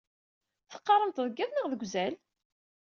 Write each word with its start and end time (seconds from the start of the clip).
Teqqaṛemt 0.71 1.21
deg 1.25 1.37
iḍ 1.43 1.51
neɣ 1.51 1.65
deg 1.67 1.81
uzal? 1.85 2.13